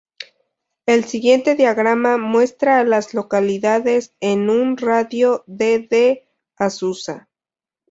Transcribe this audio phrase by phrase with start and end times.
[0.87, 6.27] El siguiente diagrama muestra a las localidades en un radio de de
[6.57, 7.29] Azusa.